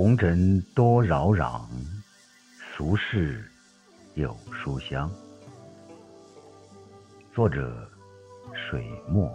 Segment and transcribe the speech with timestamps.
[0.00, 1.60] 红尘多扰攘，
[2.56, 3.44] 俗世
[4.14, 5.10] 有书香。
[7.34, 7.84] 作者：
[8.54, 9.28] 水墨。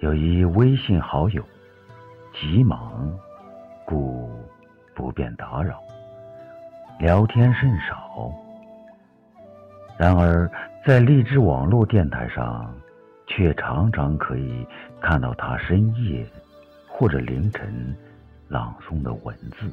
[0.00, 1.42] 有一微信好友，
[2.38, 3.18] 急忙，
[3.86, 4.30] 故
[4.94, 5.82] 不便打扰，
[6.98, 8.30] 聊天甚少。
[9.98, 10.50] 然而，
[10.82, 12.74] 在荔枝网络电台上，
[13.26, 14.66] 却常常可以
[14.98, 16.26] 看到他深夜
[16.88, 17.94] 或者凌晨
[18.48, 19.70] 朗诵的文字，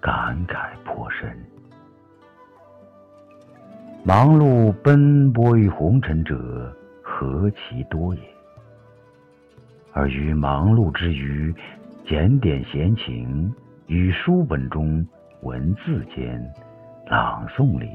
[0.00, 1.34] 感慨颇深。
[4.04, 6.70] 忙碌奔波于红尘者
[7.02, 8.20] 何其多也，
[9.94, 11.54] 而于忙碌之余，
[12.06, 13.50] 检点闲情，
[13.86, 15.04] 于书本中
[15.40, 16.38] 文字间，
[17.06, 17.88] 朗诵里。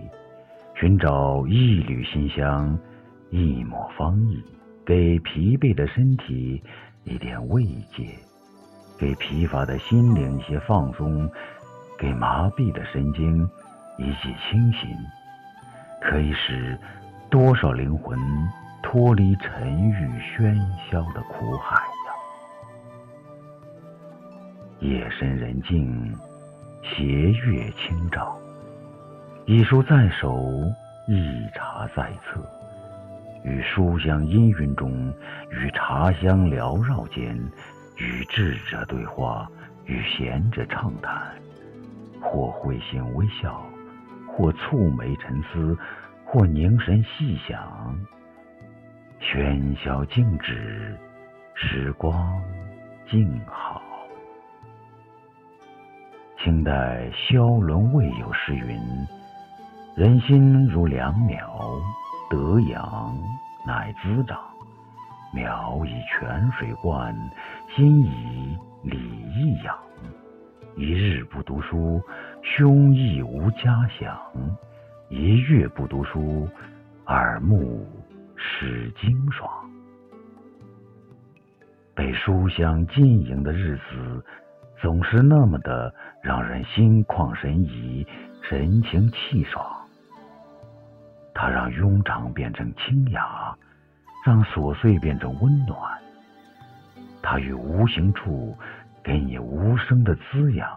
[0.84, 2.78] 寻找一缕馨香，
[3.30, 4.44] 一抹芳意，
[4.86, 6.62] 给疲惫的身体
[7.06, 7.64] 一点慰
[7.96, 8.06] 藉，
[9.00, 11.32] 给疲乏的心灵一些放松，
[11.98, 13.50] 给麻痹的神经
[13.98, 14.90] 一剂清醒，
[16.02, 16.78] 可以使
[17.32, 18.20] 多少灵魂
[18.82, 20.54] 脱离沉郁喧
[20.92, 22.12] 嚣的苦海呀！
[24.82, 26.14] 夜深人静，
[26.84, 28.38] 斜月清照。
[29.46, 30.40] 一书在手，
[31.06, 32.40] 一茶在侧，
[33.44, 35.14] 与书香氤氲中，
[35.50, 37.36] 与茶香缭绕间，
[37.98, 39.46] 与智者对话，
[39.84, 41.34] 与贤者畅谈，
[42.22, 43.62] 或会心微笑，
[44.30, 45.78] 或蹙眉沉思，
[46.24, 48.00] 或凝神细想。
[49.20, 50.98] 喧嚣静止，
[51.54, 52.42] 时光
[53.10, 53.82] 静好。
[56.42, 58.80] 清代萧伦未有诗云。
[59.96, 61.80] 人心如良苗，
[62.28, 63.16] 得养
[63.64, 64.40] 乃滋长。
[65.32, 67.16] 苗以泉水灌，
[67.76, 69.78] 心以礼义养。
[70.76, 72.02] 一日不读书，
[72.42, 74.18] 胸臆无家想；
[75.10, 76.50] 一月不读书，
[77.06, 77.88] 耳目
[78.36, 79.48] 失精爽。
[81.94, 84.26] 被书香浸淫的日子，
[84.82, 85.94] 总是那么的
[86.24, 88.08] 让人心旷神怡，
[88.42, 89.64] 神清气爽。
[91.34, 93.56] 它让庸常变成清雅，
[94.26, 95.78] 让琐碎变成温暖。
[97.22, 98.56] 它于无形处
[99.04, 100.70] 给你无声的滋养，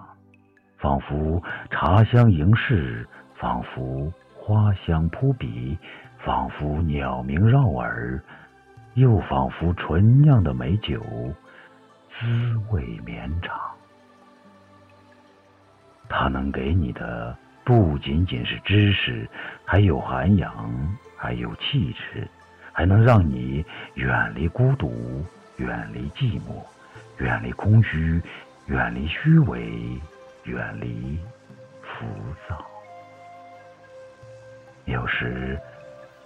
[0.79, 5.79] 仿佛茶香盈室，仿佛花香扑鼻，
[6.19, 8.21] 仿佛鸟鸣绕耳，
[8.95, 11.03] 又仿佛纯酿的美酒，
[12.19, 13.55] 滋味绵长。
[16.09, 17.37] 它能给你的。
[17.67, 19.29] 不仅仅是知识，
[19.65, 20.71] 还有涵养，
[21.17, 22.25] 还有气质，
[22.73, 26.63] 还能让你远离孤独，远离寂寞，
[27.19, 28.23] 远离空虚，
[28.67, 30.01] 远离虚伪，
[30.45, 31.19] 远离
[31.83, 32.07] 浮
[32.49, 32.65] 躁。
[34.85, 35.59] 有时，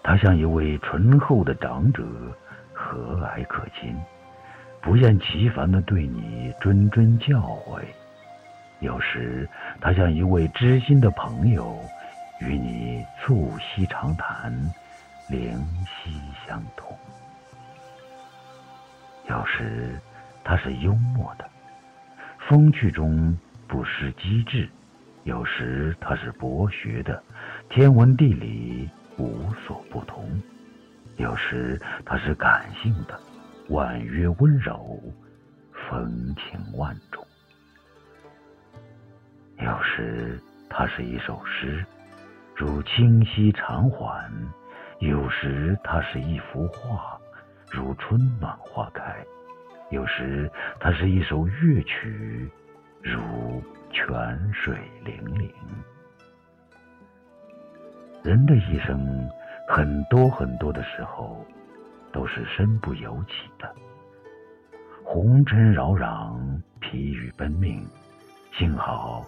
[0.03, 2.05] 他像一位醇厚的长者，
[2.75, 3.99] 和蔼可亲，
[4.83, 7.81] 不厌其烦地对你谆谆教诲。
[8.81, 9.49] 有时，
[9.81, 11.79] 他像一位知心的朋友，
[12.41, 14.53] 与你促膝长谈，
[15.29, 16.11] 灵犀
[16.47, 16.95] 相通；
[19.29, 19.99] 有时，
[20.43, 21.49] 他是幽默的，
[22.49, 23.37] 风趣中
[23.69, 24.67] 不失机智；
[25.25, 27.23] 有时，他是博学的，
[27.69, 30.25] 天文地理无所不通；
[31.17, 33.21] 有时，他是感性的，
[33.69, 34.99] 婉约温柔，
[35.73, 37.10] 风情万种。
[39.91, 41.85] 时，它是一首诗，
[42.55, 44.31] 如清溪长缓；
[45.01, 47.19] 有时，它是一幅画，
[47.71, 49.03] 如春暖花开；
[49.91, 52.49] 有时，它是一首乐曲，
[53.03, 55.53] 如泉水泠泠。
[58.23, 59.29] 人的一生，
[59.67, 61.45] 很多很多的时候，
[62.13, 63.75] 都是身不由己的，
[65.03, 66.39] 红尘扰攘，
[66.81, 67.85] 疲于奔命，
[68.53, 69.27] 幸好。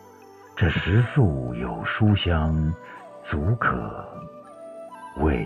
[0.62, 2.54] 这食宿有书香，
[3.28, 4.06] 足可
[5.16, 5.44] 慰。